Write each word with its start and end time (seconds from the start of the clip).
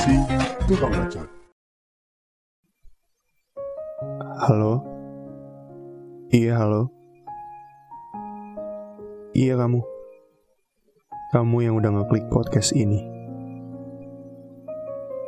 edisi 0.00 0.16
Tukang 0.64 0.92
Bacot. 0.96 1.28
Halo? 4.40 4.80
Iya, 6.32 6.56
halo? 6.56 6.88
Iya, 9.36 9.60
kamu. 9.60 9.80
Kamu 11.36 11.56
yang 11.60 11.74
udah 11.76 11.90
ngeklik 11.92 12.32
podcast 12.32 12.72
ini. 12.72 13.04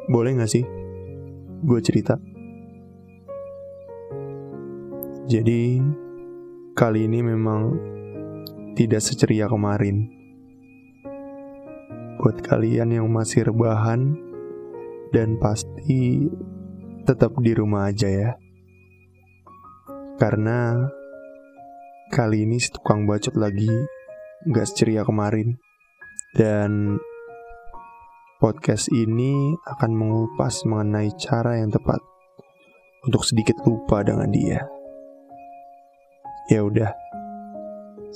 Boleh 0.08 0.40
gak 0.40 0.48
sih? 0.48 0.64
Gue 1.62 1.80
cerita. 1.84 2.16
Jadi, 5.28 5.84
kali 6.72 7.06
ini 7.06 7.20
memang 7.20 7.76
tidak 8.72 9.04
seceria 9.04 9.52
kemarin. 9.52 10.08
Buat 12.16 12.40
kalian 12.40 12.96
yang 12.96 13.10
masih 13.12 13.50
rebahan 13.50 14.31
dan 15.12 15.36
pasti 15.36 16.24
tetap 17.04 17.36
di 17.38 17.52
rumah 17.52 17.92
aja 17.92 18.08
ya. 18.08 18.30
Karena 20.16 20.88
kali 22.08 22.48
ini 22.48 22.56
si 22.56 22.72
tukang 22.72 23.04
bacot 23.04 23.36
lagi 23.36 23.68
gak 24.48 24.66
seceria 24.66 25.04
kemarin. 25.04 25.60
Dan 26.32 26.96
podcast 28.40 28.88
ini 28.88 29.52
akan 29.68 29.92
mengupas 29.92 30.64
mengenai 30.64 31.12
cara 31.20 31.60
yang 31.60 31.68
tepat 31.68 32.00
untuk 33.04 33.22
sedikit 33.28 33.60
lupa 33.68 34.00
dengan 34.00 34.32
dia. 34.32 34.64
Ya 36.48 36.64
udah, 36.64 36.96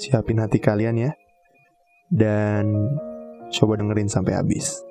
siapin 0.01 0.40
hati 0.40 0.59
kalian 0.62 0.96
ya. 0.96 1.12
Dan 2.06 2.73
coba 3.52 3.76
dengerin 3.76 4.09
sampai 4.09 4.38
habis. 4.38 4.85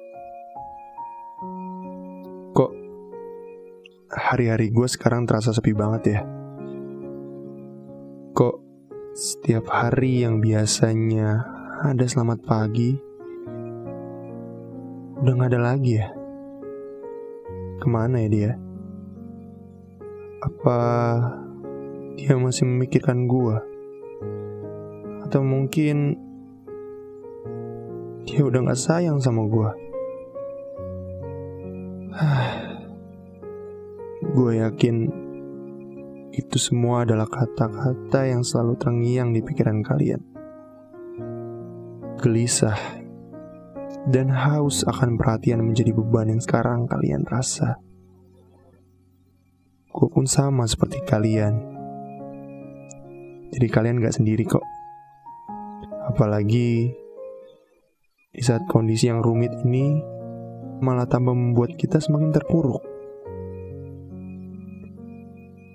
Hari-hari 4.15 4.71
gue 4.71 4.87
sekarang 4.87 5.27
terasa 5.27 5.51
sepi 5.51 5.75
banget 5.75 6.01
ya? 6.15 6.21
Kok 8.31 8.55
setiap 9.11 9.67
hari 9.67 10.23
yang 10.23 10.39
biasanya 10.39 11.43
ada 11.83 12.05
selamat 12.07 12.39
pagi, 12.47 12.95
udah 15.19 15.33
gak 15.35 15.51
ada 15.51 15.59
lagi 15.59 15.99
ya? 15.99 16.07
Ke 17.83 17.87
mana 17.91 18.23
ya 18.23 18.29
dia? 18.31 18.51
Apa 20.39 20.79
dia 22.15 22.39
masih 22.39 22.63
memikirkan 22.63 23.27
gua? 23.27 23.59
Atau 25.27 25.43
mungkin 25.43 26.15
dia 28.23 28.41
udah 28.47 28.71
gak 28.71 28.79
sayang 28.79 29.19
sama 29.19 29.43
gua? 29.43 29.75
Gue 34.35 34.59
yakin 34.59 34.95
itu 36.35 36.57
semua 36.59 37.07
adalah 37.07 37.23
kata-kata 37.23 38.27
yang 38.27 38.43
selalu 38.43 38.75
terngiang 38.75 39.31
di 39.31 39.39
pikiran 39.39 39.79
kalian. 39.79 40.19
Gelisah 42.19 42.75
dan 44.11 44.27
haus 44.27 44.83
akan 44.83 45.15
perhatian 45.15 45.63
menjadi 45.63 45.95
beban 45.95 46.27
yang 46.27 46.43
sekarang 46.43 46.83
kalian 46.83 47.23
rasa. 47.23 47.79
Gue 49.95 50.11
pun 50.11 50.27
sama 50.27 50.67
seperti 50.67 50.99
kalian. 51.07 51.55
Jadi 53.55 53.67
kalian 53.71 54.03
gak 54.03 54.19
sendiri 54.19 54.43
kok. 54.43 54.67
Apalagi 56.11 56.91
di 58.35 58.43
saat 58.43 58.67
kondisi 58.67 59.07
yang 59.07 59.23
rumit 59.23 59.55
ini 59.63 59.95
malah 60.83 61.07
tambah 61.07 61.31
membuat 61.31 61.79
kita 61.79 62.03
semakin 62.03 62.35
terpuruk. 62.35 62.94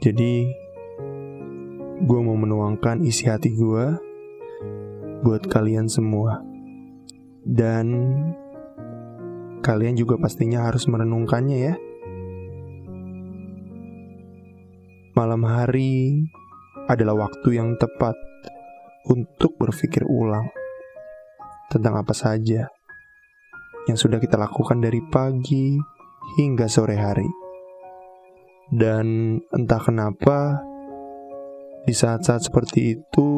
Jadi, 0.00 0.48
gue 2.00 2.20
mau 2.24 2.32
menuangkan 2.32 3.04
isi 3.04 3.28
hati 3.28 3.52
gue 3.52 3.84
buat 5.20 5.44
kalian 5.44 5.92
semua. 5.92 6.40
Dan 7.44 8.16
kalian 9.60 10.00
juga 10.00 10.16
pastinya 10.16 10.64
harus 10.64 10.88
merenungkannya 10.88 11.58
ya. 11.60 11.74
Malam 15.12 15.44
hari 15.44 16.24
adalah 16.88 17.28
waktu 17.28 17.60
yang 17.60 17.76
tepat 17.76 18.16
untuk 19.04 19.52
berpikir 19.60 20.08
ulang 20.08 20.48
tentang 21.68 22.00
apa 22.00 22.16
saja 22.16 22.72
yang 23.84 23.98
sudah 24.00 24.16
kita 24.16 24.40
lakukan 24.40 24.80
dari 24.80 25.04
pagi 25.12 25.76
hingga 26.40 26.64
sore 26.72 26.96
hari. 26.96 27.49
Dan 28.70 29.38
entah 29.50 29.82
kenapa, 29.82 30.62
di 31.82 31.90
saat-saat 31.90 32.46
seperti 32.46 32.94
itu, 32.94 33.30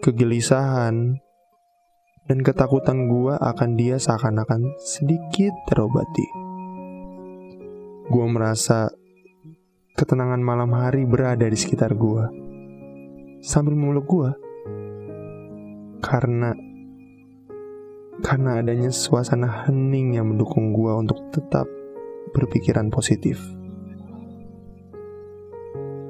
kegelisahan 0.00 1.20
dan 2.24 2.38
ketakutan 2.40 3.12
gua 3.12 3.36
akan 3.36 3.76
dia 3.76 4.00
seakan-akan 4.00 4.72
sedikit 4.80 5.52
terobati. 5.68 6.24
Gua 8.08 8.24
merasa 8.24 8.88
ketenangan 10.00 10.40
malam 10.40 10.72
hari 10.72 11.04
berada 11.04 11.44
di 11.44 11.58
sekitar 11.60 11.92
gua, 11.92 12.32
sambil 13.44 13.76
memeluk 13.76 14.08
gua. 14.08 14.32
Karena 16.00 16.56
karena 18.24 18.64
adanya 18.64 18.88
suasana 18.88 19.68
hening 19.68 20.16
yang 20.16 20.32
mendukung 20.32 20.72
gua 20.72 20.96
untuk 20.96 21.20
tetap 21.36 21.68
berpikiran 22.32 22.88
positif. 22.88 23.57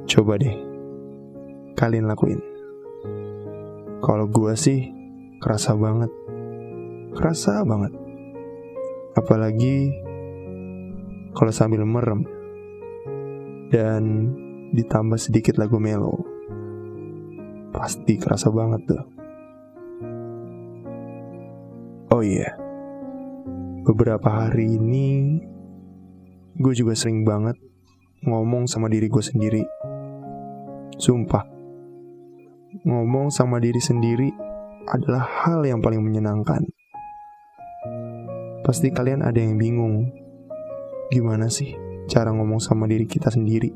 Coba 0.09 0.41
deh, 0.41 0.57
kalian 1.77 2.09
lakuin. 2.09 2.41
Kalau 4.01 4.25
gue 4.25 4.57
sih, 4.57 4.89
kerasa 5.37 5.77
banget. 5.77 6.09
Kerasa 7.13 7.61
banget. 7.69 7.93
Apalagi 9.13 9.93
kalau 11.37 11.53
sambil 11.53 11.85
merem. 11.85 12.25
Dan 13.69 14.33
ditambah 14.73 15.21
sedikit 15.21 15.61
lagu 15.61 15.77
melo. 15.77 16.25
Pasti 17.77 18.17
kerasa 18.17 18.49
banget 18.49 18.81
tuh. 18.89 19.05
Oh 22.17 22.25
iya, 22.25 22.57
beberapa 23.85 24.49
hari 24.49 24.81
ini 24.81 25.37
gue 26.57 26.73
juga 26.73 26.97
sering 26.97 27.29
banget 27.29 27.61
ngomong 28.25 28.65
sama 28.65 28.89
diri 28.89 29.13
gue 29.13 29.21
sendiri. 29.21 29.63
Sumpah, 30.99 31.47
ngomong 32.83 33.31
sama 33.31 33.63
diri 33.63 33.79
sendiri 33.79 34.35
adalah 34.91 35.23
hal 35.23 35.63
yang 35.63 35.79
paling 35.79 36.03
menyenangkan. 36.03 36.67
Pasti 38.67 38.91
kalian 38.91 39.23
ada 39.23 39.39
yang 39.39 39.57
bingung, 39.57 40.11
gimana 41.15 41.47
sih 41.49 41.73
cara 42.11 42.35
ngomong 42.35 42.59
sama 42.59 42.85
diri 42.91 43.07
kita 43.07 43.31
sendiri? 43.31 43.71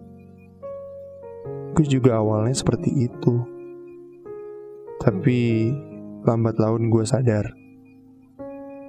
Gue 1.72 1.86
juga 1.88 2.20
awalnya 2.20 2.52
seperti 2.52 2.92
itu, 3.08 3.34
tapi 5.00 5.70
lambat 6.26 6.60
laun 6.60 6.92
gue 6.92 7.06
sadar 7.06 7.62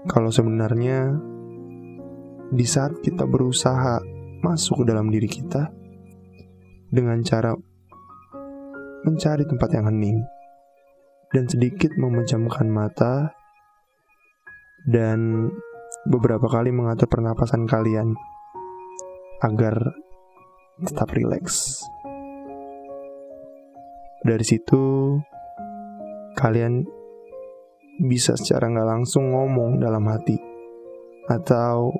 kalau 0.04 0.28
sebenarnya 0.28 1.16
di 2.52 2.66
saat 2.68 3.00
kita 3.00 3.24
berusaha 3.24 4.04
masuk 4.44 4.84
ke 4.84 4.92
dalam 4.92 5.08
diri 5.08 5.32
kita 5.32 5.72
dengan 6.92 7.24
cara 7.24 7.56
mencari 9.04 9.44
tempat 9.44 9.70
yang 9.76 9.92
hening 9.92 10.20
dan 11.36 11.46
sedikit 11.50 11.92
memejamkan 12.00 12.68
mata 12.72 13.36
dan 14.88 15.52
beberapa 16.08 16.48
kali 16.48 16.72
mengatur 16.72 17.08
pernapasan 17.08 17.68
kalian 17.68 18.16
agar 19.44 19.76
tetap 20.84 21.12
rileks. 21.12 21.84
Dari 24.24 24.46
situ 24.48 25.16
kalian 26.40 26.88
bisa 28.08 28.40
secara 28.40 28.72
nggak 28.72 28.88
langsung 28.88 29.36
ngomong 29.36 29.84
dalam 29.84 30.08
hati 30.08 30.40
atau 31.28 31.92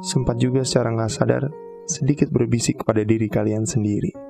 sempat 0.00 0.38
juga 0.38 0.62
secara 0.62 0.94
nggak 0.94 1.12
sadar 1.12 1.44
sedikit 1.90 2.30
berbisik 2.30 2.86
pada 2.86 3.02
diri 3.02 3.26
kalian 3.26 3.66
sendiri. 3.66 4.29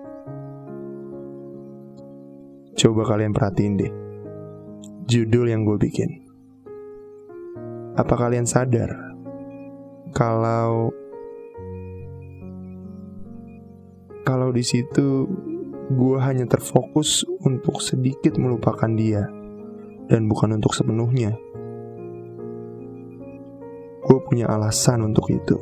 Coba 2.80 3.04
kalian 3.04 3.36
perhatiin 3.36 3.76
deh, 3.76 3.92
judul 5.04 5.52
yang 5.52 5.68
gue 5.68 5.76
bikin. 5.76 6.24
Apa 7.92 8.16
kalian 8.16 8.48
sadar 8.48 8.88
kalau 10.16 10.88
kalau 14.24 14.48
di 14.48 14.64
situ 14.64 15.28
gue 15.92 16.18
hanya 16.24 16.48
terfokus 16.48 17.20
untuk 17.44 17.84
sedikit 17.84 18.40
melupakan 18.40 18.88
dia 18.96 19.28
dan 20.08 20.24
bukan 20.24 20.56
untuk 20.56 20.72
sepenuhnya. 20.72 21.36
gue 24.00 24.18
punya 24.24 24.48
alasan 24.48 25.04
untuk 25.04 25.28
itu. 25.28 25.60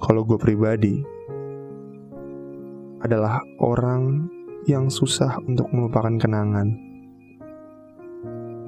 Kalau 0.00 0.24
gue 0.24 0.40
pribadi 0.40 1.04
adalah 3.04 3.44
orang 3.60 4.32
yang 4.66 4.90
susah 4.90 5.38
untuk 5.46 5.70
melupakan 5.70 6.10
kenangan. 6.18 6.74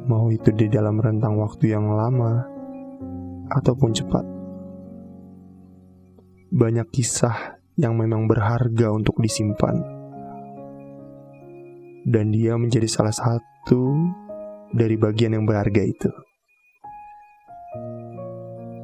Mau 0.06 0.30
itu 0.30 0.54
di 0.54 0.70
dalam 0.70 1.02
rentang 1.02 1.34
waktu 1.42 1.74
yang 1.74 1.90
lama 1.90 2.46
ataupun 3.50 3.90
cepat. 3.90 4.22
Banyak 6.54 6.86
kisah 6.94 7.58
yang 7.74 7.98
memang 7.98 8.30
berharga 8.30 8.94
untuk 8.94 9.18
disimpan. 9.18 9.74
Dan 12.06 12.30
dia 12.30 12.54
menjadi 12.54 12.86
salah 12.86 13.12
satu 13.12 13.82
dari 14.70 14.94
bagian 14.94 15.34
yang 15.34 15.44
berharga 15.44 15.82
itu. 15.82 16.10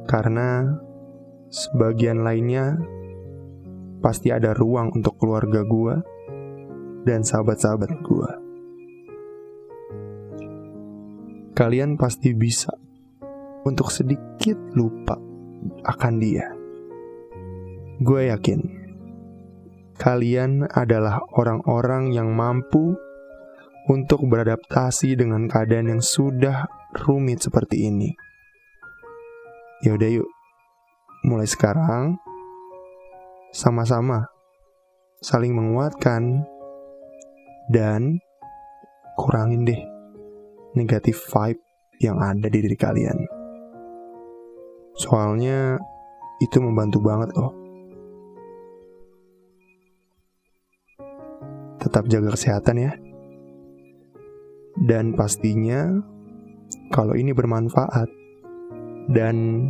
Karena 0.05 0.67
sebagian 1.47 2.21
lainnya 2.27 2.75
pasti 4.03 4.29
ada 4.29 4.51
ruang 4.53 4.93
untuk 4.93 5.17
keluarga 5.17 5.65
gua 5.65 5.97
dan 7.05 7.21
sahabat-sahabat 7.21 7.91
gua. 8.01 8.41
Kalian 11.55 11.95
pasti 11.95 12.35
bisa 12.35 12.75
untuk 13.63 13.87
sedikit 13.93 14.59
lupa 14.75 15.15
akan 15.87 16.13
dia. 16.19 16.51
Gue 18.03 18.27
yakin 18.27 18.85
kalian 19.95 20.67
adalah 20.75 21.23
orang-orang 21.39 22.11
yang 22.11 22.35
mampu 22.35 22.99
untuk 23.87 24.27
beradaptasi 24.27 25.15
dengan 25.15 25.47
keadaan 25.47 25.95
yang 25.97 26.03
sudah 26.03 26.67
rumit 27.07 27.39
seperti 27.39 27.87
ini. 27.87 28.11
Yaudah 29.85 30.09
yuk, 30.11 30.29
mulai 31.23 31.47
sekarang 31.47 32.17
sama-sama 33.55 34.27
saling 35.23 35.55
menguatkan 35.55 36.43
dan 37.71 38.21
kurangin 39.15 39.65
deh 39.65 39.81
negatif 40.75 41.23
vibe 41.31 41.61
yang 42.03 42.19
ada 42.19 42.51
di 42.51 42.59
diri 42.59 42.75
kalian. 42.75 43.17
Soalnya 44.95 45.79
itu 46.43 46.59
membantu 46.59 46.99
banget 46.99 47.31
loh. 47.35 47.55
Tetap 51.79 52.07
jaga 52.11 52.35
kesehatan 52.35 52.75
ya. 52.79 52.93
Dan 54.75 55.15
pastinya 55.15 55.87
kalau 56.91 57.15
ini 57.15 57.31
bermanfaat 57.31 58.11
dan 59.15 59.67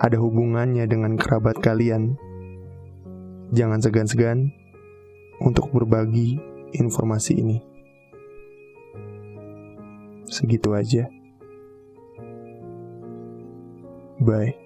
ada 0.00 0.16
hubungannya 0.16 0.88
dengan 0.88 1.20
kerabat 1.20 1.60
kalian, 1.60 2.16
jangan 3.52 3.84
segan-segan 3.84 4.48
untuk 5.44 5.68
berbagi 5.70 6.53
informasi 6.76 7.38
ini. 7.38 7.58
Segitu 10.26 10.74
aja. 10.74 11.06
Bye. 14.18 14.63